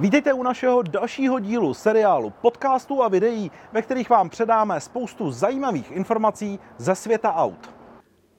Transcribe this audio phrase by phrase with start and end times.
[0.00, 5.92] Vítejte u našeho dalšího dílu seriálu podcastů a videí, ve kterých vám předáme spoustu zajímavých
[5.92, 7.70] informací ze světa aut.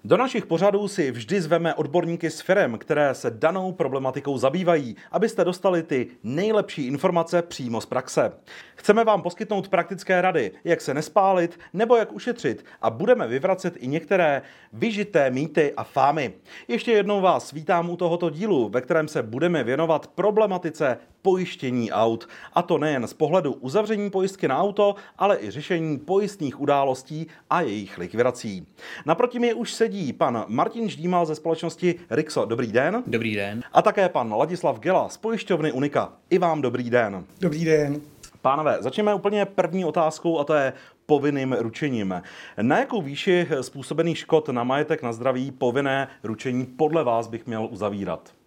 [0.04, 5.46] Do našich pořadů si vždy zveme odborníky s firem, které se danou problematikou zabývají, abyste
[5.46, 8.32] dostali ty nejlepší informace přímo z praxe.
[8.76, 13.88] Chceme vám poskytnout praktické rady, jak se nespálit nebo jak ušetřit a budeme vyvracet i
[13.88, 14.42] některé
[14.74, 16.34] vyžité mýty a fámy.
[16.68, 22.30] Ještě jednou vás vítám u tohoto dílu, ve kterém se budeme věnovat problematice pojištění aut.
[22.54, 27.62] A to nejen z pohledu uzavření pojistky na auto, ale i řešení pojistných událostí a
[27.62, 28.68] jejich likvidací.
[29.06, 32.46] Naproti mě už sedí pan Martin Ždímal ze společnosti Rixo.
[32.46, 33.04] Dobrý den.
[33.08, 33.64] Dobrý den.
[33.74, 36.14] A také pan Ladislav Gela z pojišťovny Unika.
[36.30, 37.26] I vám dobrý den.
[37.42, 38.02] Dobrý den.
[38.42, 40.74] Pánové, začneme úplně první otázkou a to je
[41.06, 42.22] povinným ručením.
[42.62, 47.68] Na jakou výši způsobených škod na majetek, na zdraví povinné ručení podle vás bych měl
[47.72, 48.39] uzavírat?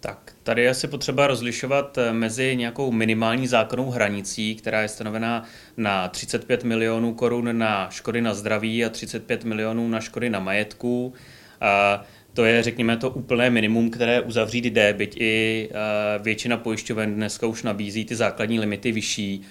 [0.00, 5.44] Tak, tady je asi potřeba rozlišovat eh, mezi nějakou minimální zákonnou hranicí, která je stanovená
[5.76, 11.12] na 35 milionů korun na škody na zdraví a 35 milionů na škody na majetku.
[11.60, 12.04] A
[12.34, 17.46] to je, řekněme, to úplné minimum, které uzavřít jde, byť i eh, většina pojišťoven dneska
[17.46, 19.42] už nabízí ty základní limity vyšší.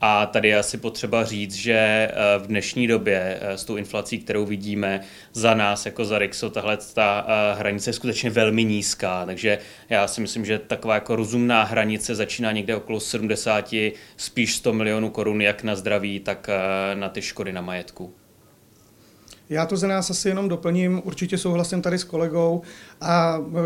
[0.00, 4.18] A tady je asi potřeba říct, že eh, v dnešní době eh, s tou inflací,
[4.18, 5.00] kterou vidíme
[5.32, 9.58] za nás jako za Rixo, tahle ta eh, hranice je skutečně velmi nízká, takže
[9.88, 13.74] já si myslím, že taková jako rozumná hranice začíná někde okolo 70,
[14.16, 16.50] spíš 100 milionů korun, jak na zdraví, tak
[16.94, 18.14] na ty škody na majetku.
[19.50, 22.62] Já to za nás asi jenom doplním, určitě souhlasím tady s kolegou
[23.00, 23.60] a e,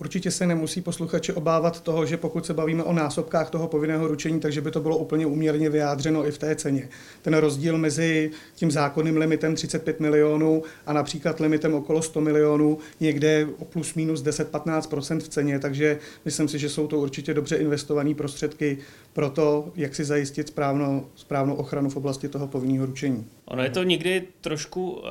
[0.00, 4.40] určitě se nemusí posluchači obávat toho, že pokud se bavíme o násobkách toho povinného ručení,
[4.40, 6.88] takže by to bylo úplně uměrně vyjádřeno i v té ceně.
[7.22, 13.46] Ten rozdíl mezi tím zákonným limitem 35 milionů a například limitem okolo 100 milionů někde
[13.58, 18.14] o plus minus 10-15% v ceně, takže myslím si, že jsou to určitě dobře investované
[18.14, 18.78] prostředky
[19.12, 23.26] pro to, jak si zajistit správnou, správnou ochranu v oblasti toho povinného ručení.
[23.44, 25.04] Ono je to někdy trošku, uh,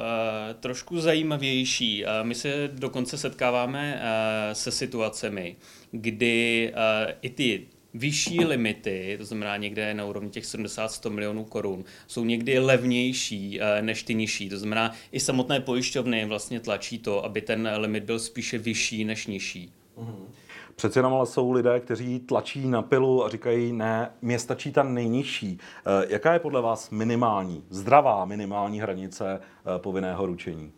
[0.60, 2.06] trošku zajímavější.
[2.06, 5.56] Uh, my se dokonce setkáváme uh, se situacemi,
[5.92, 6.74] kdy
[7.22, 12.60] i ty vyšší limity, to znamená někde na úrovni těch 70-100 milionů korun, jsou někdy
[12.60, 14.50] levnější než ty nižší.
[14.50, 19.28] To znamená, i samotné pojišťovny vlastně tlačí to, aby ten limit byl spíše vyšší než
[19.28, 19.72] nižší.
[19.98, 20.26] Mm-hmm.
[20.76, 24.84] Přece jenom ale jsou lidé, kteří tlačí na pilu a říkají, ne, mě stačí ta
[24.84, 25.58] nejnižší.
[25.60, 30.72] Eh, jaká je podle vás minimální, zdravá minimální hranice eh, povinného ručení?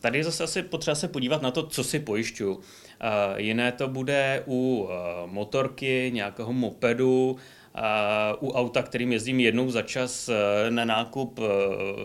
[0.00, 2.60] Tady je zase asi potřeba se podívat na to, co si pojišťuju.
[3.00, 4.88] Eh, jiné to bude u
[5.26, 7.36] motorky, nějakého mopedu,
[8.40, 10.30] u auta, kterým jezdím jednou za čas
[10.70, 11.40] na nákup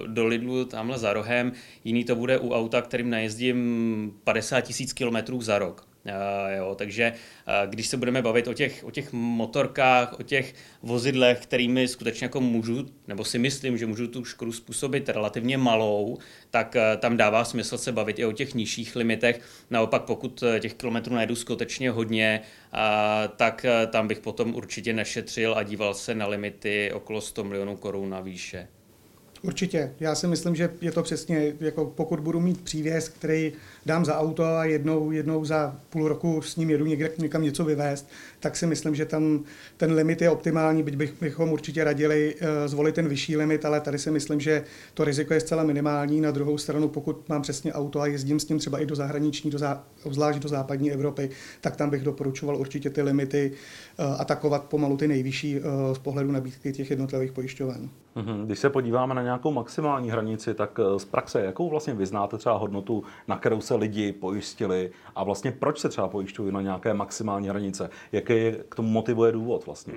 [0.08, 1.52] do Lidlu tamhle za rohem.
[1.84, 5.88] Jiný to bude u auta, kterým najezdím 50 tisíc kilometrů za rok.
[6.06, 10.56] Uh, jo, takže uh, když se budeme bavit o těch, o těch motorkách, o těch
[10.82, 16.18] vozidlech, kterými skutečně jako můžu, nebo si myslím, že můžu tu škodu způsobit relativně malou,
[16.52, 19.42] tak uh, tam dává smysl se bavit i o těch nižších limitech.
[19.70, 22.42] Naopak, pokud těch kilometrů najdu skutečně hodně,
[23.36, 28.10] tak tam bych potom určitě nešetřil a díval se na limity okolo 100 milionů korun
[28.10, 28.68] na výše.
[29.44, 29.92] Určitě.
[30.00, 33.54] Já si myslím, že je to přesně, jako pokud budu mít přívěs, který
[33.86, 37.66] dám za auto a jednou, jednou za půl roku s ním jedu někde, někam něco
[37.66, 38.10] vyvést,
[38.40, 39.44] tak si myslím, že tam
[39.78, 43.82] ten limit je optimální, byť bych, bychom určitě radili uh, zvolit ten vyšší limit, ale
[43.82, 46.22] tady si myslím, že to riziko je zcela minimální.
[46.22, 49.52] Na druhou stranu, pokud mám přesně auto a jezdím s tím třeba i do zahraniční,
[49.52, 51.30] do zá, obzvlášť do západní Evropy,
[51.62, 53.52] tak tam bych doporučoval určitě ty limity
[54.00, 57.90] uh, atakovat pomalu ty nejvyšší uh, z pohledu nabídky těch jednotlivých pojišťoven.
[58.16, 58.46] Mhm.
[58.46, 63.04] Když se podíváme na nějakou maximální hranici, tak z praxe, jakou vlastně vyznáte třeba hodnotu,
[63.28, 67.90] na kterou se lidi pojistili a vlastně proč se třeba pojišťují na nějaké maximální hranice?
[68.12, 69.94] Jaký jaký k tomu motivuje důvod vlastně?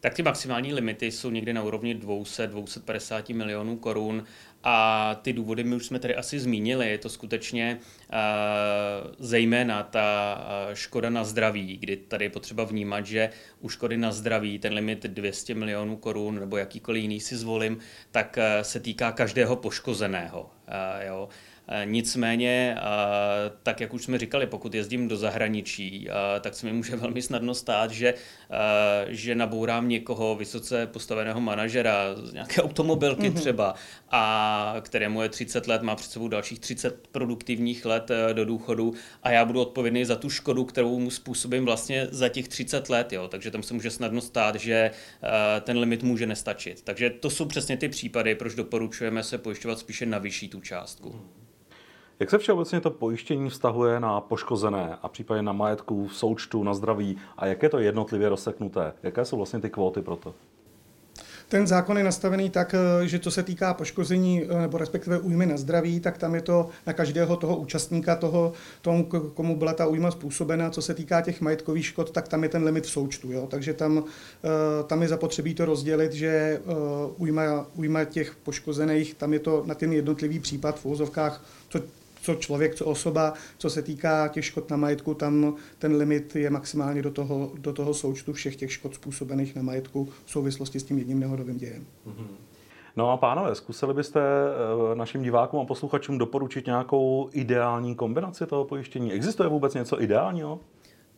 [0.00, 4.24] Tak ty maximální limity jsou někde na úrovni 200-250 milionů korun
[4.62, 6.90] a ty důvody my už jsme tady asi zmínili.
[6.90, 13.06] Je to skutečně uh, zejména ta uh, škoda na zdraví, kdy tady je potřeba vnímat,
[13.06, 17.78] že u škody na zdraví ten limit 200 milionů korun nebo jakýkoliv jiný si zvolím,
[18.10, 20.42] tak uh, se týká každého poškozeného.
[20.42, 21.28] Uh, jo.
[21.72, 22.82] Eh, nicméně, eh,
[23.62, 27.22] tak jak už jsme říkali, pokud jezdím do zahraničí, eh, tak se mi může velmi
[27.22, 28.14] snadno stát, že,
[29.08, 33.34] že nabourám někoho vysoce postaveného manažera z nějaké automobilky mm-hmm.
[33.34, 33.74] třeba,
[34.10, 39.30] a kterému je 30 let, má před sebou dalších 30 produktivních let do důchodu a
[39.30, 43.12] já budu odpovědný za tu škodu, kterou mu způsobím vlastně za těch 30 let.
[43.12, 43.28] Jo.
[43.28, 44.90] Takže tam se může snadno stát, že
[45.60, 46.82] ten limit může nestačit.
[46.82, 51.39] Takže to jsou přesně ty případy, proč doporučujeme se pojišťovat spíše na vyšší tu částku.
[52.20, 56.74] Jak se všeobecně to pojištění vztahuje na poškozené a případně na majetku, v součtu, na
[56.74, 58.92] zdraví a jak je to jednotlivě rozseknuté?
[59.02, 60.34] Jaké jsou vlastně ty kvóty pro to?
[61.48, 65.46] Ten zákon je nastavený tak, eh, že co se týká poškození eh, nebo respektive újmy
[65.46, 68.52] na zdraví, tak tam je to na každého toho účastníka, toho,
[68.82, 70.70] tomu, komu byla ta újma způsobena.
[70.70, 73.32] Co se týká těch majetkových škod, tak tam je ten limit v součtu.
[73.32, 73.46] Jo?
[73.50, 74.04] Takže tam,
[74.44, 76.60] eh, tam je zapotřebí to rozdělit, že
[77.16, 81.80] újma, újma těch poškozených, tam je to na ten jednotlivý případ v úzovkách, co
[82.22, 86.50] co člověk, co osoba, co se týká těch škod na majetku, tam ten limit je
[86.50, 90.84] maximálně do toho, do toho součtu všech těch škod způsobených na majetku v souvislosti s
[90.84, 91.86] tím jedním nehodovým dějem.
[92.06, 92.26] Mm-hmm.
[92.96, 98.64] No a pánové, zkusili byste eh, našim divákům a posluchačům doporučit nějakou ideální kombinaci toho
[98.64, 99.12] pojištění?
[99.12, 100.60] Existuje vůbec něco ideálního?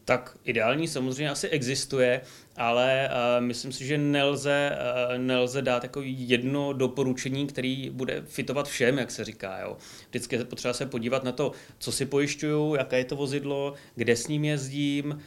[0.05, 2.21] Tak ideální samozřejmě asi existuje,
[2.57, 4.79] ale uh, myslím si, že nelze,
[5.13, 9.59] uh, nelze dát jako jedno doporučení, který bude fitovat všem, jak se říká.
[9.59, 9.77] Jo.
[10.11, 14.17] Vždycky je potřeba se podívat na to, co si pojišťuju, jaké je to vozidlo, kde
[14.17, 15.21] s ním jezdím, uh,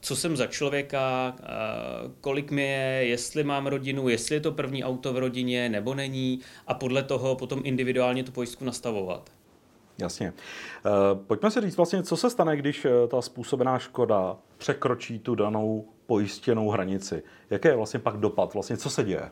[0.00, 4.84] co jsem za člověka, uh, kolik mi je, jestli mám rodinu, jestli je to první
[4.84, 9.37] auto v rodině nebo není a podle toho potom individuálně tu pojistku nastavovat.
[9.98, 10.32] Jasně.
[10.86, 10.90] Eh,
[11.26, 15.84] pojďme si říct vlastně, co se stane, když eh, ta způsobená škoda překročí tu danou
[16.06, 17.22] pojistěnou hranici.
[17.50, 18.54] Jaký je vlastně pak dopad?
[18.54, 19.30] Vlastně co se děje?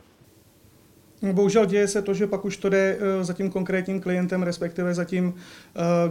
[1.23, 4.43] No, bohužel děje se to, že pak už to jde eh, za tím konkrétním klientem,
[4.43, 5.35] respektive za tím,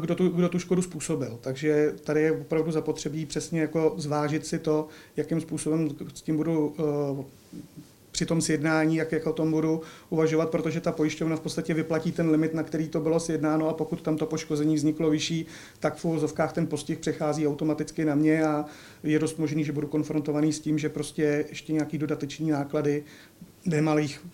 [0.01, 1.39] kdo tu, kdo tu škodu způsobil.
[1.41, 4.87] Takže tady je opravdu zapotřebí přesně jako zvážit si to,
[5.17, 6.75] jakým způsobem s tím budu
[8.15, 12.11] při tom sjednání, jak, jak o tom budu uvažovat, protože ta pojišťovna v podstatě vyplatí
[12.11, 15.45] ten limit, na který to bylo sjednáno a pokud tam to poškození vzniklo vyšší,
[15.79, 18.65] tak v uvozovkách ten postih přechází automaticky na mě a
[19.03, 23.03] je dost možný, že budu konfrontovaný s tím, že prostě ještě nějaký dodateční náklady
[23.65, 24.25] nemalých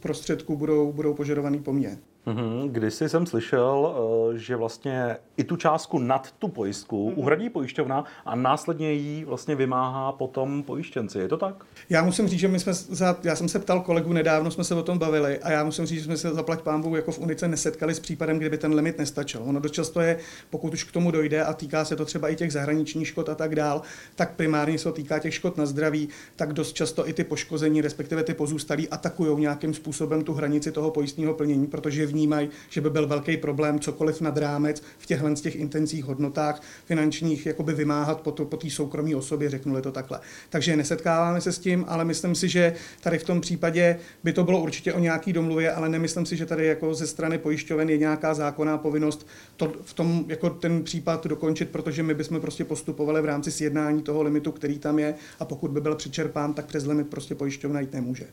[0.00, 1.98] prostředků budou, budou požadovaný po mně.
[2.28, 2.68] Mm-hmm.
[2.70, 3.94] Kdysi jsem slyšel,
[4.34, 7.18] eh, že vlastně i tu částku nad tu pojistku mm-hmm.
[7.18, 11.18] uhradí pojišťovna a následně ji vlastně vymáhá potom pojištěnci.
[11.18, 11.64] Je to tak?
[11.90, 14.74] Já musím říct, že my jsme, za, já jsem se ptal kolegu, nedávno jsme se
[14.74, 17.48] o tom bavili a já musím říct, že jsme se zaplať pámbu jako v Unice
[17.48, 19.42] nesetkali s případem, kdyby ten limit nestačil.
[19.44, 20.18] Ono dost často je,
[20.50, 23.34] pokud už k tomu dojde a týká se to třeba i těch zahraničních škod a
[23.34, 23.82] tak dál,
[24.14, 27.80] tak primárně se to týká těch škod na zdraví, tak dost často i ty poškození,
[27.80, 32.80] respektive ty pozůstalí, atakují nějakým způsobem tu hranici toho pojistního plnění, protože v vnímají, že
[32.80, 37.74] by byl velký problém cokoliv nad rámec v těchhle z těch intenzích hodnotách finančních jakoby
[37.74, 40.20] vymáhat po, to, po té soukromé osobě, řeknu to takhle.
[40.50, 44.44] Takže nesetkáváme se s tím, ale myslím si, že tady v tom případě by to
[44.44, 47.98] bylo určitě o nějaký domluvě, ale nemyslím si, že tady jako ze strany pojišťoven je
[47.98, 49.26] nějaká zákonná povinnost
[49.56, 54.02] to v tom jako ten případ dokončit, protože my bychom prostě postupovali v rámci sjednání
[54.02, 57.80] toho limitu, který tam je a pokud by byl přečerpán, tak přes limit prostě pojišťovna
[57.80, 58.26] jít nemůže.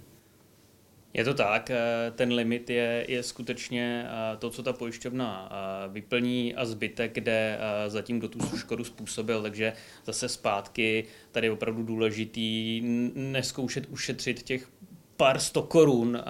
[1.16, 5.90] Je to tak, eh, ten limit je, je skutečně eh, to, co ta pojišťovna eh,
[5.90, 9.74] vyplní a zbytek, kde zatím do tu škodu způsobil, takže
[10.06, 12.82] zase zpátky tady je opravdu důležitý
[13.16, 14.70] neskoušet ušetřit těch
[15.18, 16.24] pár sto korun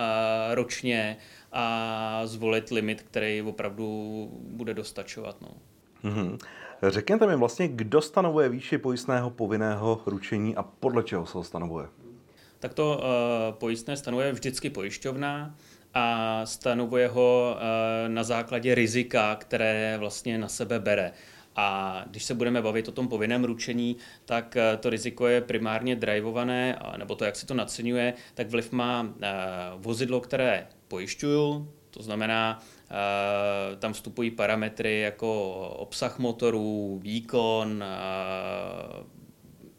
[0.53, 1.17] ročně
[1.51, 5.41] a zvolit limit, který opravdu bude dostačovat.
[5.41, 5.49] No.
[6.03, 6.37] Mm-hmm.
[6.87, 11.87] Řekněte mi vlastně, kdo stanovuje výši pojistného povinného ručení a podle čeho se ho stanovuje?
[12.65, 13.03] Tak to uh,
[13.61, 15.55] pojistné stanovuje vždycky pojišťovna
[15.93, 16.05] a
[16.45, 17.61] stanovuje ho uh,
[18.09, 21.11] na základě rizika, které vlastně na sebe bere.
[21.55, 25.95] A když se budeme bavit o tom povinném ručení, tak uh, to riziko je primárně
[25.95, 29.13] drivované, nebo to, jak se to naceňuje, tak vliv má
[29.77, 32.63] vozidlo, které pojišťuju, to znamená,
[33.79, 37.83] tam vstupují parametry jako obsah motorů, výkon,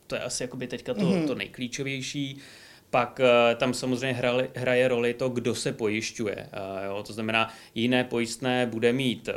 [0.07, 1.27] to je asi jakoby teďka to, mm-hmm.
[1.27, 2.39] to nejklíčovější
[2.91, 4.21] pak eh, tam samozřejmě
[4.55, 6.37] hraje, roli to, kdo se pojišťuje.
[6.53, 7.03] Eh, jo?
[7.07, 9.29] To znamená, jiné pojistné bude mít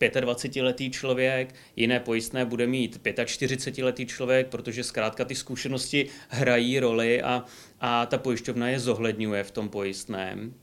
[0.00, 7.22] 25-letý eh, člověk, jiné pojistné bude mít 45-letý člověk, protože zkrátka ty zkušenosti hrají roli
[7.22, 7.44] a,
[7.80, 10.54] a ta pojišťovna je zohledňuje v tom pojistném.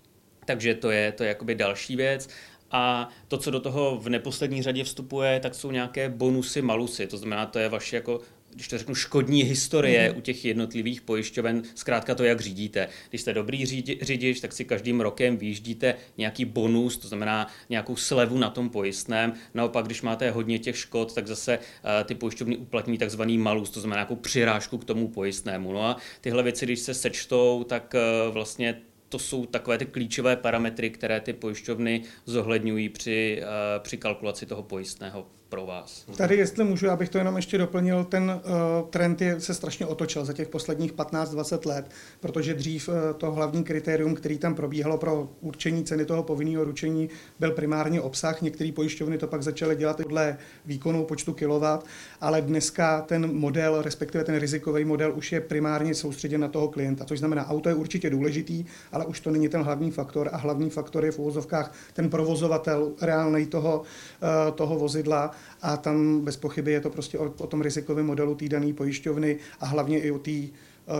[0.45, 2.29] Takže to je, to je jakoby další věc.
[2.71, 7.07] A to, co do toho v neposlední řadě vstupuje, tak jsou nějaké bonusy, malusy.
[7.07, 8.21] To znamená, to je vaše jako
[8.53, 10.17] když to řeknu, škodní historie mm.
[10.17, 12.87] u těch jednotlivých pojišťoven, zkrátka to, jak řídíte.
[13.09, 13.65] Když jste dobrý
[14.01, 19.33] řidič, tak si každým rokem vyjíždíte nějaký bonus, to znamená nějakou slevu na tom pojistném.
[19.53, 21.63] Naopak, když máte hodně těch škod, tak zase uh,
[22.05, 25.73] ty pojišťovny uplatní takzvaný malus, to znamená nějakou přirážku k tomu pojistnému.
[25.73, 27.95] No a tyhle věci, když se sečtou, tak
[28.27, 33.97] uh, vlastně to jsou takové ty klíčové parametry, které ty pojišťovny zohledňují při, uh, při
[33.97, 35.27] kalkulaci toho pojistného.
[35.49, 36.05] Pro vás.
[36.17, 40.25] Tady, jestli můžu, abych to jenom ještě doplnil, ten uh, trend je, se strašně otočil
[40.25, 45.29] za těch posledních 15-20 let, protože dřív uh, to hlavní kritérium, který tam probíhalo pro
[45.41, 48.41] určení ceny toho povinného ručení, byl primárně obsah.
[48.41, 51.85] Některé pojišťovny to pak začaly dělat podle výkonu počtu kilovat,
[52.21, 57.05] ale dneska ten model, respektive ten rizikový model, už je primárně soustředěn na toho klienta.
[57.05, 60.69] Což znamená, auto je určitě důležitý, ale už to není ten hlavní faktor a hlavní
[60.69, 65.31] faktor je v úvozovkách ten provozovatel reálnej toho, uh, toho vozidla
[65.61, 69.37] a tam bez pochyby je to prostě o, o tom rizikovém modelu té dané pojišťovny
[69.59, 70.49] a hlavně i o té eh,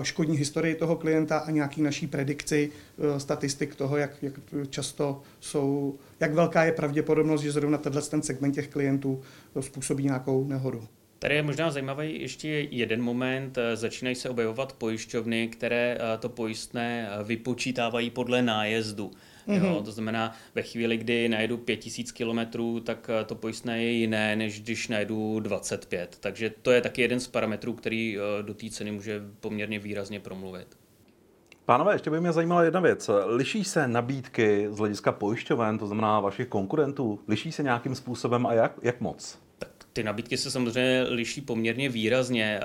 [0.03, 4.34] škodní historii toho klienta a nějaký naší predikci eh, statistik toho, jak, jak
[4.70, 9.22] často jsou, jak velká je pravděpodobnost, že zrovna tenhle ten segment těch klientů
[9.56, 10.88] eh, způsobí nějakou nehodu.
[11.20, 13.58] Tady je možná zajímavý ještě jeden moment.
[13.74, 19.12] Začínají se objevovat pojišťovny, které to pojistné vypočítávají podle nájezdu.
[19.47, 19.65] Mm-hmm.
[19.65, 22.39] Jo, to znamená, ve chvíli, kdy najedu 5000 km,
[22.83, 26.17] tak eh, to pojistné je jiné, než když najedu 25.
[26.19, 30.19] Takže to je taky jeden z parametrů, který eh, do té ceny může poměrně výrazně
[30.19, 30.77] promluvit.
[31.65, 33.09] Pánové, ještě by mě zajímala jedna věc.
[33.25, 37.19] Liší se nabídky z hlediska pojišťoven, to znamená vašich konkurentů?
[37.27, 39.39] Liší se nějakým způsobem a jak, jak moc?
[39.97, 42.59] Ty nabídky se samozřejmě liší poměrně výrazně.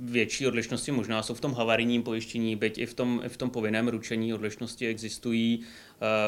[0.00, 3.50] Větší odlišnosti možná jsou v tom havarijním pojištění, byť i v tom, i v tom
[3.50, 5.62] povinném ručení odlišnosti existují.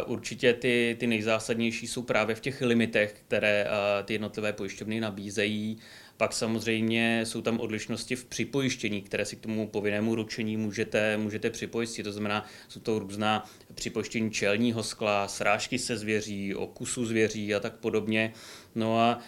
[0.06, 3.66] Určitě ty, ty nejzásadnější jsou právě v těch limitech, které
[4.04, 5.78] ty jednotlivé pojišťovny nabízejí.
[6.16, 11.50] Pak samozřejmě jsou tam odlišnosti v připojištění, které si k tomu povinnému ručení můžete, můžete
[11.50, 12.02] připojistit.
[12.02, 17.76] To znamená, jsou to různá připojištění čelního skla, srážky se zvěří, okusu zvěří a tak
[17.76, 18.32] podobně.
[18.74, 19.20] No a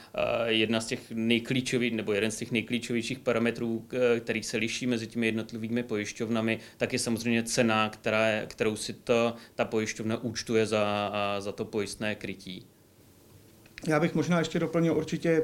[0.47, 3.89] jedna z těch nejklíčových, nebo jeden z těch nejklíčovějších parametrů,
[4.21, 9.35] který se liší mezi těmi jednotlivými pojišťovnami, tak je samozřejmě cena, která, kterou si to,
[9.55, 12.67] ta pojišťovna účtuje za, za to pojistné krytí.
[13.89, 15.43] Já bych možná ještě doplnil určitě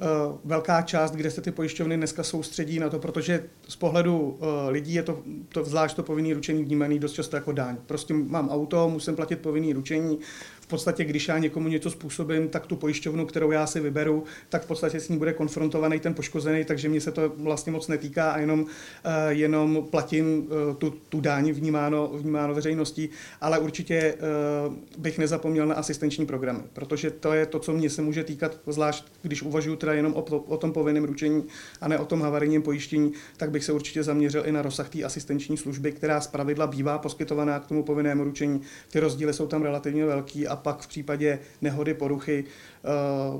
[0.00, 4.70] Eh, velká část, kde se ty pojišťovny dneska soustředí na to, protože z pohledu eh,
[4.70, 7.76] lidí je to, to zvlášť to povinný ručení vnímaný dost často jako daň.
[7.86, 10.18] Prostě mám auto, musím platit povinný ručení,
[10.68, 14.66] podstatě, když já někomu něco způsobím, tak tu pojišťovnu, kterou já si vyberu, tak v
[14.66, 18.38] podstatě s ní bude konfrontovaný ten poškozený, takže mě se to vlastně moc netýká a
[18.38, 18.66] jenom, uh,
[19.28, 23.08] jenom platím uh, tu, tu dáň vnímáno, vnímáno veřejností,
[23.40, 24.14] ale určitě
[24.66, 28.60] uh, bych nezapomněl na asistenční programy, protože to je to, co mě se může týkat,
[28.66, 31.44] zvlášť když uvažuji teda jenom o, o tom povinném ručení
[31.80, 35.02] a ne o tom havarijním pojištění, tak bych se určitě zaměřil i na rozsah té
[35.04, 38.60] asistenční služby, která zpravidla bývá poskytovaná k tomu povinnému ručení.
[38.90, 42.88] Ty rozdíly jsou tam relativně velký a pak v případě nehody, poruchy eh,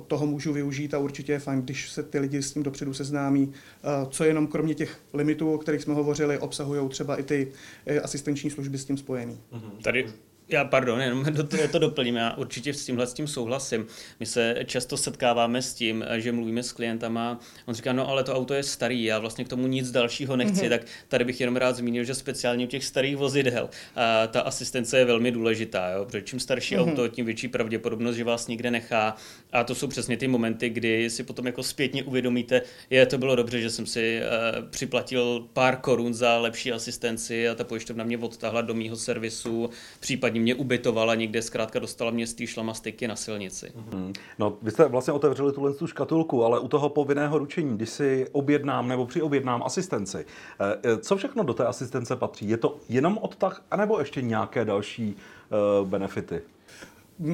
[0.06, 3.52] toho můžu využít a určitě je fajn, když se ty lidi s tím dopředu seznámí,
[3.52, 7.52] eh, co jenom kromě těch limitů, o kterých jsme hovořili, obsahují třeba i ty
[7.86, 9.40] eh, asistenční služby s tím spojený.
[9.82, 10.06] Tady
[10.48, 13.86] já, pardon, jenom to, to doplním, já určitě s tímhle s tím souhlasím.
[14.20, 18.34] My se často setkáváme s tím, že mluvíme s klientama, on říká, no ale to
[18.34, 20.68] auto je starý, já vlastně k tomu nic dalšího nechci, mm-hmm.
[20.68, 24.98] tak tady bych jenom rád zmínil, že speciálně u těch starých vozidel a ta asistence
[24.98, 26.04] je velmi důležitá, jo?
[26.04, 26.90] protože čím starší mm-hmm.
[26.90, 29.16] auto, tím větší pravděpodobnost, že vás někde nechá
[29.52, 33.36] a to jsou přesně ty momenty, kdy si potom jako zpětně uvědomíte, je to bylo
[33.36, 38.18] dobře, že jsem si uh, připlatil pár korun za lepší asistenci a ta pojišťovna mě
[38.18, 43.08] odtahla do mýho servisu, případně případně mě ubytovala někde, zkrátka dostala mě z té šlamastiky
[43.08, 43.66] na silnici.
[43.66, 44.12] Mm-hmm.
[44.38, 48.26] No, vy jste vlastně otevřeli tuhle tu škatulku, ale u toho povinného ručení, když si
[48.32, 52.48] objednám nebo přiobjednám asistenci, eh, eh, co všechno do té asistence patří?
[52.48, 56.42] Je to jenom odtah, anebo ještě nějaké další uh, benefity?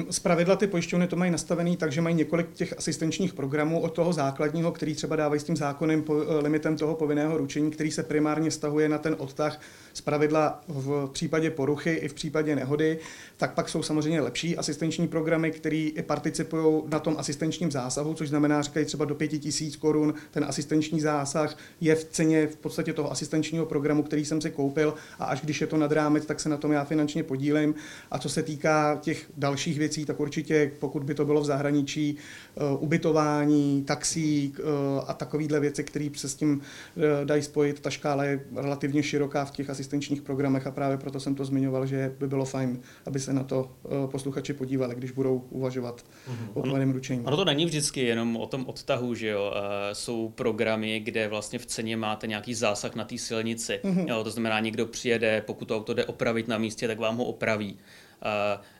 [0.09, 3.93] Z pravidla ty pojišťovny to mají nastavený tak, že mají několik těch asistenčních programů od
[3.93, 8.03] toho základního, který třeba dávají s tím zákonem po, limitem toho povinného ručení, který se
[8.03, 9.59] primárně stahuje na ten odtah
[9.95, 12.99] z pravidla v případě poruchy i v případě nehody,
[13.37, 18.29] tak pak jsou samozřejmě lepší asistenční programy, které i participují na tom asistenčním zásahu, což
[18.29, 23.11] znamená, říkají třeba do 5000 korun, ten asistenční zásah je v ceně v podstatě toho
[23.11, 26.49] asistenčního programu, který jsem si koupil a až když je to nad rámec, tak se
[26.49, 27.75] na tom já finančně podílím.
[28.11, 32.17] A co se týká těch dalších věcí, tak určitě, pokud by to bylo v zahraničí,
[32.55, 34.65] uh, ubytování, taxík uh,
[35.07, 39.45] a takovéhle věci, které se s tím uh, dají spojit, ta škála je relativně široká
[39.45, 42.79] v těch asistenčních asistenčních programech a právě proto jsem to zmiňoval, že by bylo fajn,
[43.05, 46.49] aby se na to eh, posluchači podívali, když budou uvažovat mm-hmm.
[46.53, 47.25] o povinném ručení.
[47.25, 49.53] Ono to není vždycky jenom o tom odtahu, že jo.
[49.55, 53.79] Eh, jsou programy, kde vlastně v ceně máte nějaký zásah na té silnici.
[53.83, 54.07] Mm-hmm.
[54.07, 57.25] Jo, to znamená, někdo přijede, pokud to auto jde opravit na místě, tak vám ho
[57.25, 57.77] opraví.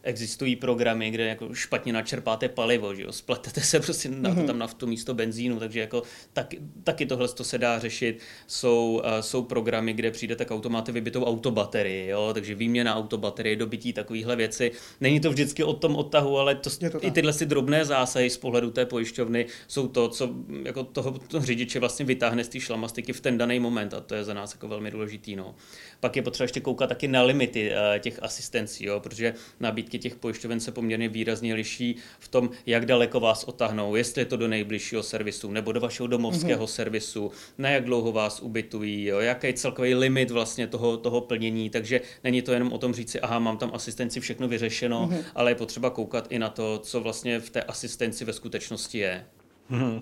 [0.04, 4.48] Existují programy, kde jako špatně načerpáte palivo, že jo, spletete se prostě na to mhm.
[4.48, 8.20] tam naftu místo benzínu, takže jako tak, taky tohle to se dá řešit.
[8.48, 13.94] Jsou, uh, jsou programy, kde přijdete k automáty vybitou autobaterii, jo, takže výměna autobaterie, dobytí
[13.94, 14.72] takovýchhle věci.
[15.02, 18.38] Není to vždycky o tom odtahu, ale to, to i tyhle si drobné zásahy z
[18.38, 20.30] pohledu té pojišťovny jsou to, co
[20.64, 24.16] jako toho, toho řidiče vlastně vytáhne z té šlamastiky v ten daný moment a to
[24.16, 25.36] je za nás jako velmi důležitý.
[25.36, 25.56] No.
[26.00, 29.25] Pak je potřeba ještě koukat taky na limity uh, těch asistencí, jo, protože
[29.60, 34.26] nabídky těch pojišťoven se poměrně výrazně liší v tom, jak daleko vás otahnou, jestli je
[34.26, 36.70] to do nejbližšího servisu nebo do vašeho domovského mm-hmm.
[36.70, 41.70] servisu, na jak dlouho vás ubytují, jo, jaký je celkový limit vlastně toho, toho plnění,
[41.70, 45.24] takže není to jenom o tom říci, aha, mám tam asistenci, všechno vyřešeno, mm-hmm.
[45.36, 49.26] ale je potřeba koukat i na to, co vlastně v té asistenci ve skutečnosti je.
[49.72, 50.02] Mm-hmm.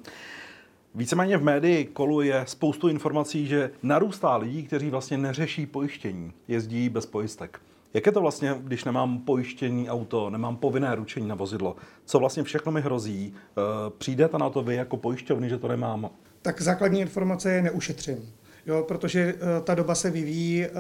[0.95, 7.05] Víceméně v médii koluje spoustu informací, že narůstá lidí, kteří vlastně neřeší pojištění, jezdí bez
[7.05, 7.59] pojistek.
[7.93, 11.75] Jak je to vlastně, když nemám pojištění auto, nemám povinné ručení na vozidlo?
[12.05, 13.33] Co vlastně všechno mi hrozí?
[13.33, 13.62] Eh,
[13.97, 16.09] přijdete na to vy jako pojišťovny, že to nemám?
[16.41, 18.33] Tak základní informace je neušetřím
[18.65, 20.72] jo, protože uh, ta doba se vyvíjí, uh,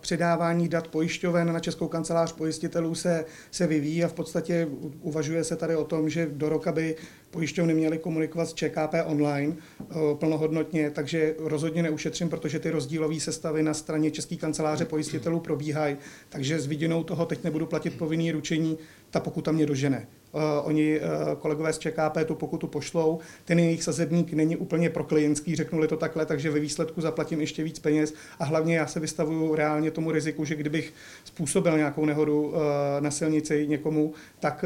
[0.00, 4.68] předávání dat pojišťoven na Českou kancelář pojistitelů se, se vyvíjí a v podstatě
[5.00, 6.96] uvažuje se tady o tom, že do roka by
[7.30, 13.62] pojišťovny měly komunikovat s ČKP online uh, plnohodnotně, takže rozhodně neušetřím, protože ty rozdílové sestavy
[13.62, 15.96] na straně České kanceláře pojistitelů probíhají,
[16.28, 18.78] takže s vidinou toho teď nebudu platit povinný ručení,
[19.10, 20.06] ta pokuta mě dožene.
[20.34, 23.18] Uh, oni, uh, kolegové z ČKP, tu pokutu pošlou.
[23.44, 27.62] Ten jejich sazebník není úplně pro klientský, řeknuli to takhle, takže ve výsledku zaplatím ještě
[27.62, 30.92] víc peněz a hlavně já se vystavuju reálně tomu riziku, že kdybych
[31.24, 32.54] způsobil nějakou nehodu uh,
[33.00, 34.64] na silnici někomu, tak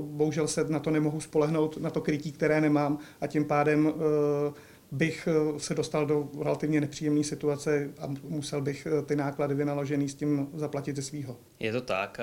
[0.00, 3.92] bohužel se na to nemohu spolehnout, na to krytí, které nemám a tím pádem
[4.92, 10.08] bych eh, se dostal do relativně nepříjemné situace a musel bych eh, ty náklady vynaložený
[10.08, 11.36] s tím zaplatit ze svého.
[11.60, 12.18] Je to tak.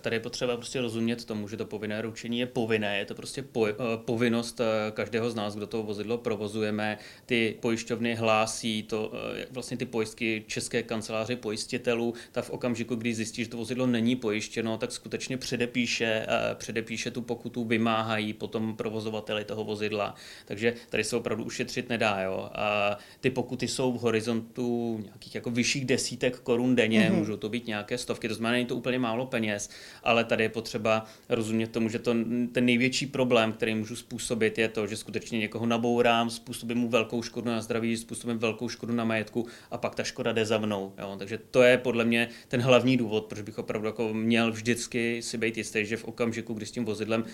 [0.00, 2.98] Tady je potřeba prostě rozumět tomu, že to povinné ručení je povinné.
[2.98, 3.74] Je to prostě po, eh,
[4.04, 4.60] povinnost
[4.92, 6.98] každého z nás, kdo to vozidlo provozujeme.
[7.26, 9.12] Ty pojišťovny hlásí to,
[9.50, 14.16] vlastně ty pojistky České kanceláře pojistitelů, tak v okamžiku, kdy zjistí, že to vozidlo není
[14.16, 20.14] pojištěno, tak skutečně předepíše, předepíše tu pokutu, vymáhají potom provozovateli toho vozidla.
[20.44, 22.20] Takže tady se opravdu ušetřit nedá nedá.
[22.20, 22.50] Jo?
[22.54, 27.14] A ty pokuty jsou v horizontu nějakých jako vyšších desítek korun denně, mm-hmm.
[27.14, 29.70] můžou to být nějaké stovky, to znamená, není to úplně málo peněz,
[30.02, 32.14] ale tady je potřeba rozumět tomu, že to,
[32.52, 37.22] ten největší problém, který můžu způsobit, je to, že skutečně někoho nabourám, způsobím mu velkou
[37.22, 40.92] škodu na zdraví, způsobím velkou škodu na majetku a pak ta škoda jde za mnou.
[40.98, 41.16] Jo?
[41.18, 45.38] Takže to je podle mě ten hlavní důvod, proč bych opravdu jako měl vždycky si
[45.38, 47.24] být jistý, že v okamžiku, kdy s tím vozidlem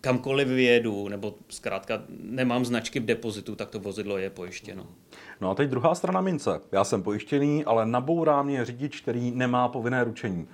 [0.00, 4.86] kamkoliv vyjedu, nebo zkrátka nemám značky v depozitu, tak to vozidlo je pojištěno.
[5.40, 6.60] No a teď druhá strana mince.
[6.72, 10.48] Já jsem pojištěný, ale nabourá mě řidič, který nemá povinné ručení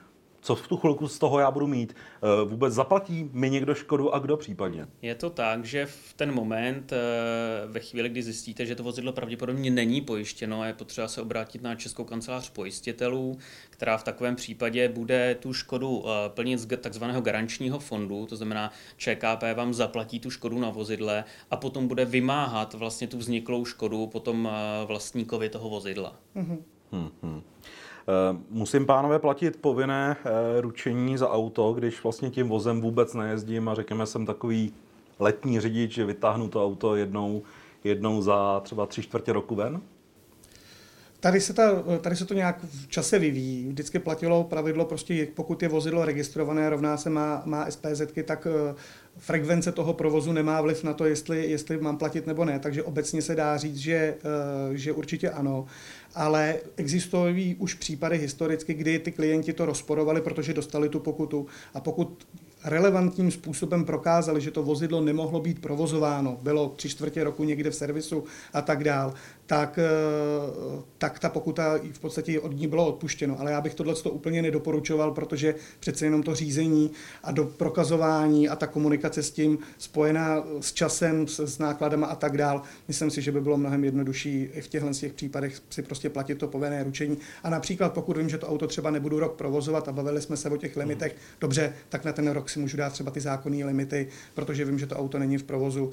[0.45, 1.97] co v tu chvilku z toho já budu mít?
[1.97, 4.87] Eh, vůbec zaplatí mi někdo škodu a kdo případně?
[5.03, 6.97] Je to tak, že v ten moment, eh,
[7.67, 11.63] ve chvíli, kdy zjistíte, že to vozidlo pravděpodobně není pojištěno a je potřeba se obrátit
[11.63, 13.39] na Českou kancelář pojistitelů,
[13.71, 18.73] která v takovém případě bude tu škodu eh, plnit z takzvaného garančního fondu, to znamená
[18.97, 24.07] ČKP vám zaplatí tu škodu na vozidle a potom bude vymáhat vlastně tu vzniklou škodu
[24.07, 24.49] potom
[24.87, 26.17] vlastníkovi toho vozidla.
[26.37, 26.59] Mm-hmm.
[26.93, 27.11] Hmm.
[27.33, 27.43] Eh,
[28.51, 33.75] musím, pánové, platit povinné eh, ručení za auto, když vlastně tím vozem vůbec nejezdím a
[33.75, 34.73] řekněme, jsem takový
[35.19, 37.43] letní řidič, že vytáhnu to auto jednou,
[37.85, 39.81] jednou za třeba tři čtvrtě roku ven?
[41.25, 43.69] Tady se, ta, tady se to nějak v čase vyvíjí.
[43.69, 48.75] Vždycky platilo pravidlo, prostě pokud je vozidlo registrované, rovná se má, má SPZ, tak eh,
[49.19, 52.59] frekvence toho provozu nemá vliv na to, jestli, jestli mám platit nebo ne.
[52.59, 54.15] Takže obecně se dá říct, že,
[54.73, 55.67] že určitě ano
[56.15, 61.47] ale existují už případy historicky, kdy ty klienti to rozporovali, protože dostali tu pokutu.
[61.75, 62.27] A pokud
[62.65, 67.75] relevantním způsobem prokázali, že to vozidlo nemohlo být provozováno, bylo tři čtvrtě roku někde v
[67.75, 69.15] servisu a tak dál,
[69.47, 73.41] tak, eh, tak ta pokuta v podstatě od ní bylo odpuštěno.
[73.41, 76.91] Ale já bych tohle úplně nedoporučoval, protože přece jenom to řízení
[77.23, 82.15] a do prokazování a ta komunikace s tím spojená s časem, s, s nákladama a
[82.15, 85.83] tak dál, myslím si, že by bylo mnohem jednodušší i v těchto těch případech si
[85.83, 87.19] prostě platit to povinné ručení.
[87.43, 90.51] A například pokud vím, že to auto třeba nebudu rok provozovat a bavili jsme se
[90.51, 94.09] o těch limitech, dobře, tak na ten rok si můžu dát třeba ty zákonné limity,
[94.35, 95.93] protože vím, že to auto není v provozu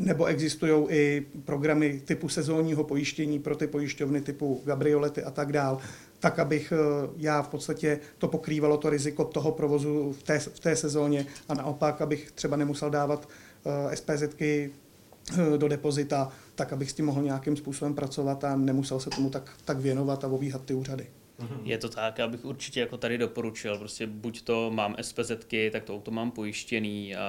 [0.00, 5.78] nebo existují i programy typu sezónního pojištění pro ty pojišťovny typu gabriolety a tak dál,
[6.18, 10.60] tak abych eh, já v podstatě to pokrývalo to riziko toho provozu v té, v
[10.60, 13.28] té sezóně a naopak, abych třeba nemusel dávat
[13.64, 14.70] uh, SPZky
[15.32, 19.30] uh, do depozita, tak abych s tím mohl nějakým způsobem pracovat a nemusel se tomu
[19.30, 21.06] tak, tak věnovat a obíhat ty úřady.
[21.64, 25.84] Je to tak, já bych určitě jako tady doporučil, prostě buď to mám SPZky, tak
[25.84, 27.20] to auto mám pojištěný a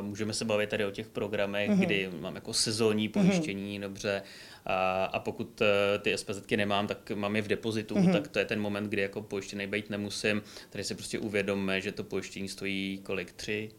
[0.00, 1.78] můžeme se bavit tady o těch programech, mm-hmm.
[1.78, 3.82] kdy mám jako sezónní pojištění, mm-hmm.
[3.82, 4.22] dobře,
[4.66, 8.12] a, a pokud eh, ty SPZky nemám, tak mám je v depozitu, mm-hmm.
[8.12, 10.42] tak to je ten moment, kdy jako pojištěný být nemusím.
[10.70, 13.32] Tady si prostě uvědomme, že to pojištění stojí kolik?
[13.32, 13.70] Tři,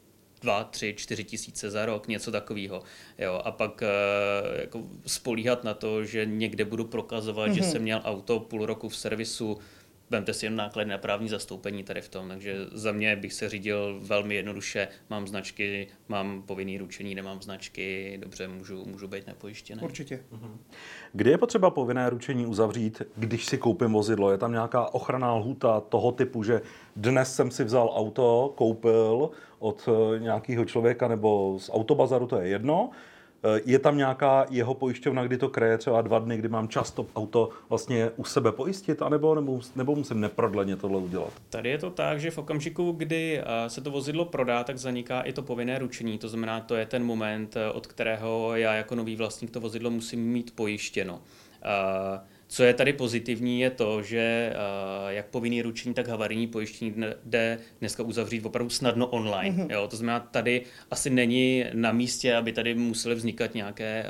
[0.43, 2.83] dva, tři, čtyři tisíce za rok, něco takového.
[3.17, 7.53] Jo, a pak uh, jako spolíhat na to, že někde budu prokazovat, mm-hmm.
[7.53, 7.71] že mhm.
[7.71, 9.57] jsem měl auto půl roku v servisu,
[10.13, 12.27] vemte si jen náklady na právní zastoupení tady v tom.
[12.29, 14.87] Takže za mě bych se řídil velmi jednoduše.
[15.09, 19.81] Mám značky, mám povinný ručení, nemám značky, dobře, můžu, můžu být nepojištěný.
[19.81, 20.19] Určitě.
[20.31, 20.59] Mhm.
[21.13, 24.31] Kdy je potřeba povinné ručení uzavřít, když si koupím vozidlo?
[24.31, 26.61] Je tam nějaká ochranná lhuta toho typu, že
[26.95, 32.47] dnes jsem si vzal auto, koupil od eh, nějakého člověka nebo z autobazaru, to je
[32.47, 32.89] jedno,
[33.65, 37.49] je tam nějaká jeho pojišťovna, kdy to kreje třeba dva dny, kdy mám často auto
[37.69, 41.33] vlastně u sebe pojistit, anebo nebo, nebo musím neprodleně tohle udělat?
[41.49, 45.21] Tady je to tak, že v okamžiku, kdy eh, se to vozidlo prodá, tak zaniká
[45.21, 46.17] i to povinné ručení.
[46.17, 49.91] To znamená, to je ten moment, eh, od kterého já jako nový vlastník to vozidlo
[49.91, 51.21] musím mít pojištěno.
[52.53, 57.59] Co je tady pozitivní, je to, že uh, jak povinný ručení, tak havarijní pojištění jde
[57.79, 59.57] dneska uzavřít opravdu snadno online.
[59.57, 59.71] Mm-hmm.
[59.71, 59.87] Jo?
[59.87, 60.61] To znamená, tady
[60.91, 64.05] asi není na místě, aby tady musely vznikat nějaké,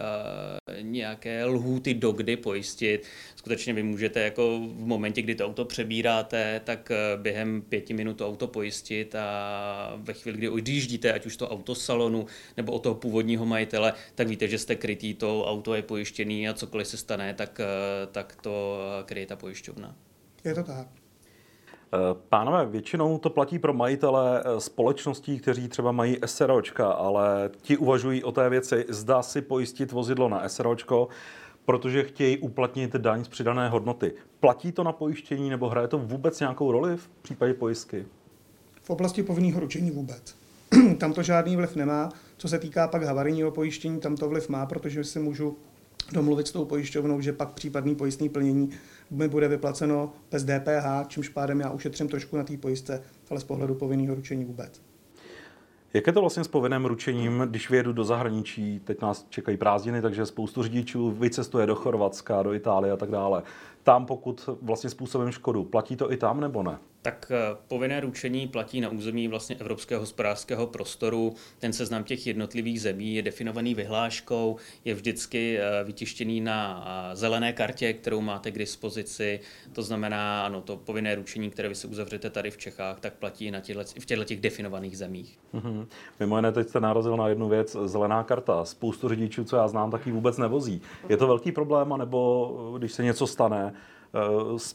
[0.70, 3.08] uh, nějaké lhůty, do kdy pojistit.
[3.36, 8.14] Skutečně vy můžete jako v momentě, kdy to auto přebíráte, tak uh, během pěti minut
[8.14, 12.26] to auto pojistit a ve chvíli, kdy odjíždíte, ať už to auto z salonu
[12.58, 16.54] nebo od toho původního majitele, tak víte, že jste krytý, to auto je pojištěný a
[16.54, 19.96] cokoliv se stane, tak, uh, tak to kryje ta pojišťovna.
[20.44, 20.88] Je to tak.
[20.88, 21.98] Eh,
[22.30, 28.24] pánové, většinou to platí pro majitele eh, společností, kteří třeba mají SROčka, ale ti uvažují
[28.24, 31.08] o té věci, zda si pojistit vozidlo na SROčko,
[31.66, 34.14] protože chtějí uplatnit daň z přidané hodnoty.
[34.40, 38.06] Platí to na pojištění nebo hraje to vůbec nějakou roli v případě pojistky?
[38.82, 40.36] V oblasti povinného ručení vůbec.
[41.00, 42.10] tam to žádný vliv nemá.
[42.38, 45.58] Co se týká pak havarijního pojištění, tam to vliv má, protože si můžu
[46.14, 48.70] domluvit s tou pojišťovnou, že pak případný pojistný plnění
[49.12, 53.44] mi bude vyplaceno bez DPH, čímž pádem já ušetřím trošku na té pojistce, ale z
[53.44, 54.82] pohledu povinného ručení vůbec.
[55.94, 60.02] Jak je to vlastně s povinným ručením, když vyjedu do zahraničí, teď nás čekají prázdniny,
[60.02, 63.44] takže spoustu řidičů vycestuje do Chorvatska, do Itálie a tak dále.
[63.84, 66.80] Tam pokud vlastně způsobím škodu, platí to i tam nebo ne?
[67.04, 71.34] tak eh, povinné ručení platí na území vlastně Evropského hospodářského prostoru.
[71.60, 77.54] Ten seznam těch jednotlivých zemí je definovaný vyhláškou, je vždycky eh, vytištěný na eh, zelené
[77.54, 79.40] kartě, kterou máte k dispozici.
[79.74, 83.52] To znamená, ano, to povinné ručení, které vy si uzavřete tady v Čechách, tak platí
[83.52, 85.40] na těchto, v těchto těch definovaných zemích.
[85.54, 85.88] Mm-hmm.
[86.20, 88.66] Mimo jiné, teď jste narazil na jednu věc, zelená karta.
[88.66, 90.82] Spoustu řidičů, co já znám, taky vůbec nevozí.
[91.10, 93.73] Je to velký problém, nebo když se něco stane,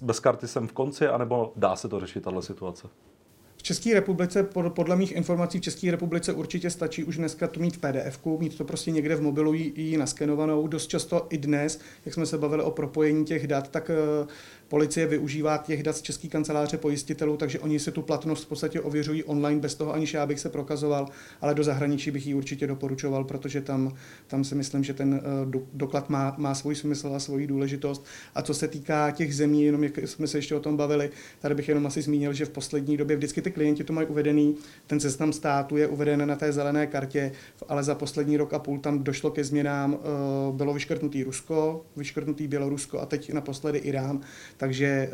[0.03, 2.89] bez karty jsem v konci, anebo dá se to řešit, tahle situace?
[3.69, 7.79] České republice, podle mých informací v České republice určitě stačí už dneska to mít v
[7.79, 10.67] pdf mít to prostě někde v mobilu jí naskenovanou.
[10.67, 14.27] Dost často i dnes, jak jsme se bavili o propojení těch dat, tak eh,
[14.69, 18.81] Policie využívá těch dat z České kanceláře pojistitelů, takže oni si tu platnost v podstatě
[18.81, 21.09] ověřují online bez toho, aniž já bych se prokazoval,
[21.41, 23.95] ale do zahraničí bych ji určitě doporučoval, protože tam,
[24.27, 28.05] tam si myslím, že ten eh, doklad má, má svůj smysl a svoji důležitost.
[28.35, 31.55] A co se týká těch zemí, jenom jak jsme se ještě o tom bavili, tady
[31.55, 35.01] bych jenom asi zmínil, že v poslední době vždycky ty klienti to mají uvedený, ten
[35.01, 37.33] seznam státu je uveden na té zelené kartě,
[37.69, 42.47] ale za poslední rok a půl tam došlo ke změnám, eh, bylo vyškrtnutý Rusko, vyškrtnutý
[42.49, 44.21] Bělorusko a teď naposledy Irán.
[44.57, 45.11] Takže eh,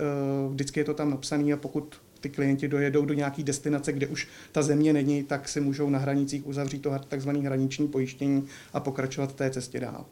[0.51, 4.29] vždycky je to tam napsané a pokud ty klienti dojedou do nějaké destinace, kde už
[4.53, 9.31] ta země není, tak si můžou na hranicích uzavřít to takzvané hraniční pojištění a pokračovat
[9.31, 10.07] v té cestě dál.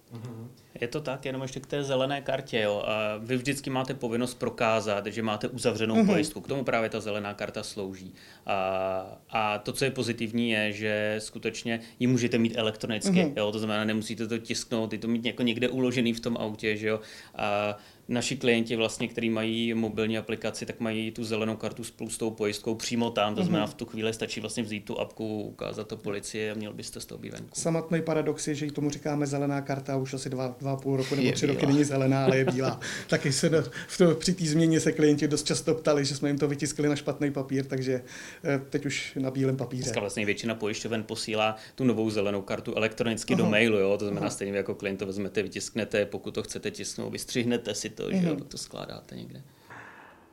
[0.81, 2.61] Je to tak, jenom ještě k té zelené kartě.
[2.61, 2.85] Jo.
[3.18, 6.07] Vy vždycky máte povinnost prokázat, že máte uzavřenou mm-hmm.
[6.07, 6.40] pojistku.
[6.40, 8.14] K tomu právě ta zelená karta slouží.
[8.46, 13.11] A, a to, co je pozitivní, je, že skutečně ji můžete mít elektronicky.
[13.11, 13.33] Mm-hmm.
[13.37, 13.53] Jo.
[13.53, 16.77] To znamená, nemusíte to tisknout, je to mít jako někde uložený v tom autě.
[16.77, 17.01] Že jo.
[17.35, 17.77] A
[18.09, 22.31] naši klienti, vlastně, kteří mají mobilní aplikaci, tak mají tu zelenou kartu spolu s tou
[22.31, 23.35] pojistkou přímo tam.
[23.35, 23.73] To znamená, mhm.
[23.73, 27.07] v tu chvíli stačí vlastně vzít tu apku, ukázat to policii a měl byste z
[27.07, 27.49] toho být venku.
[27.53, 31.27] Samotný paradox je, že tomu říkáme zelená karta, už asi dva, dva půl roku nebo
[31.27, 31.55] je tři bílá.
[31.55, 32.81] roky není zelená, ale je bílá.
[33.09, 36.29] Taky se do, v to, při té změně se klienti dost často ptali, že jsme
[36.29, 38.03] jim to vytiskli na špatný papír, takže
[38.45, 39.83] eh, teď už na bílém papíře.
[39.83, 43.43] Dneska vlastně většina pojišťoven posílá tu novou zelenou kartu elektronicky Aha.
[43.43, 43.99] do mailu, jo?
[43.99, 44.31] to znamená, Aha.
[44.31, 48.37] stejně jako klient to vezmete, vytisknete, pokud to chcete tisknout, vystřihnete si to, že jo,
[48.49, 49.43] to skládáte někde.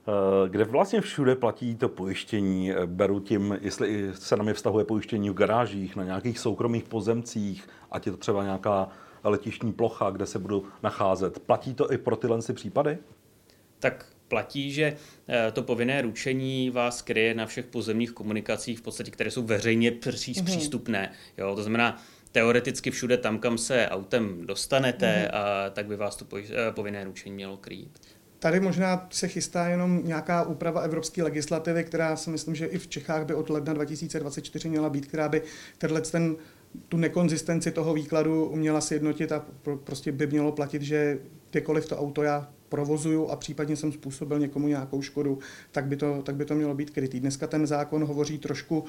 [0.09, 2.71] Eh, kde vlastně všude platí to pojištění?
[2.71, 7.67] Eh, beru tím, jestli se na mě vztahuje pojištění v garážích, na nějakých soukromých pozemcích,
[7.91, 8.89] ať je to třeba nějaká
[9.23, 11.39] letišní plocha, kde se budu nacházet.
[11.39, 12.97] Platí to i pro tyhle případy?
[13.79, 19.11] Tak platí, že eh, to povinné ručení vás kryje na všech pozemních komunikacích, v podstatě,
[19.11, 20.45] které jsou veřejně mhm.
[20.45, 21.11] přístupné.
[21.37, 25.37] Jo, to znamená, teoreticky všude tam, kam se autem dostanete, mm-hmm.
[25.37, 26.25] a, tak by vás to
[26.71, 27.99] povinné ručení mělo krýt.
[28.39, 32.87] Tady možná se chystá jenom nějaká úprava evropské legislativy, která si myslím, že i v
[32.87, 35.41] Čechách by od ledna 2024 měla být, která by
[35.77, 36.35] tenhle ten
[36.87, 39.45] tu nekonzistenci toho výkladu uměla sjednotit a
[39.83, 44.67] prostě by mělo platit, že kdykoliv to auto já provozuju a případně jsem způsobil někomu
[44.67, 45.39] nějakou škodu,
[45.71, 47.19] tak by to, tak by to mělo být krytý.
[47.19, 48.85] Dneska ten zákon hovoří trošku uh,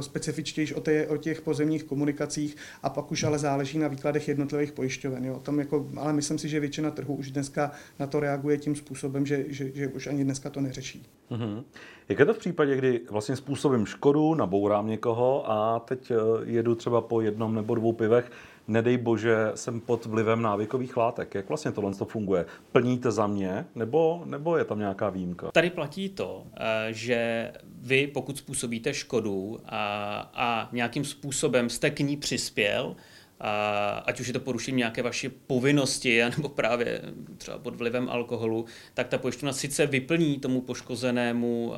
[0.00, 5.24] specifičtěji o, o těch pozemních komunikacích a pak už ale záleží na výkladech jednotlivých pojišťoven.
[5.24, 5.40] Jo.
[5.42, 9.26] Tam jako, ale myslím si, že většina trhu už dneska na to reaguje tím způsobem,
[9.26, 11.06] že, že, že už ani dneska to neřeší.
[11.30, 11.62] Mm-hmm.
[12.08, 16.74] Jak je to v případě, kdy vlastně způsobím škodu, nabourám někoho a teď eh, jedu
[16.74, 18.30] třeba po jednom nebo dvou pivech,
[18.68, 21.34] nedej bože, jsem pod vlivem návykových látek.
[21.34, 22.46] Jak vlastně tohle to funguje?
[22.72, 25.50] Plníte za mě, nebo, nebo je tam nějaká výjimka?
[25.50, 32.00] Tady platí to, eh, že vy, pokud způsobíte škodu a, a nějakým způsobem jste k
[32.00, 32.96] ní přispěl,
[33.40, 37.02] a ať už je to porušení nějaké vaše povinnosti, nebo právě
[37.36, 41.76] třeba pod vlivem alkoholu, tak ta pojišťovna sice vyplní tomu poškozenému uh,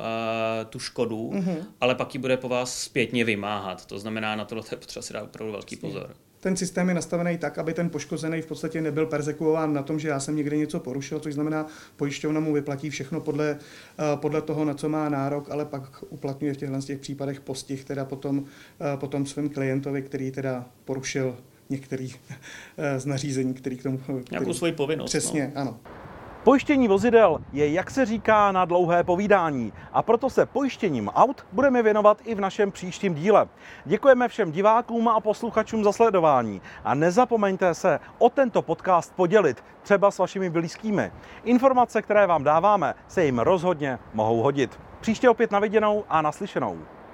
[0.69, 1.57] tu škodu, mm-hmm.
[1.81, 3.85] ale pak ji bude po vás zpětně vymáhat.
[3.85, 7.37] To znamená, na tohle je potřeba si dát opravdu velký pozor ten systém je nastavený
[7.37, 10.79] tak, aby ten poškozený v podstatě nebyl persekuován na tom, že já jsem někde něco
[10.79, 13.57] porušil, což znamená, pojišťovna mu vyplatí všechno podle,
[13.99, 17.85] eh, podle toho, na co má nárok, ale pak uplatňuje v těchto těch případech postih
[17.85, 18.45] teda potom,
[18.81, 21.37] eh, potom svým klientovi, který teda porušil
[21.69, 22.13] některý
[22.77, 23.97] eh, z nařízení, který k tomu...
[23.97, 25.09] Který, Nějakou svoji povinnost.
[25.09, 25.61] Přesně, no.
[25.61, 25.79] ano.
[26.47, 31.83] Pojištění vozidel je, jak se říká, na dlouhé povídání a proto se pojištěním aut budeme
[31.83, 33.47] věnovat i v našem příštím díle.
[33.85, 40.11] Děkujeme všem divákům a posluchačům za sledování a nezapomeňte se o tento podcast podělit, třeba
[40.11, 41.11] s vašimi blízkými.
[41.43, 44.79] Informace, které vám dáváme, se jim rozhodně mohou hodit.
[45.01, 46.77] Příště opět na viděnou a naslyšenou.